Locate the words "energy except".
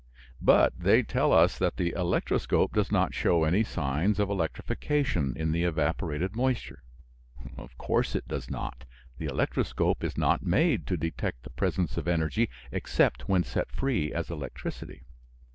12.07-13.29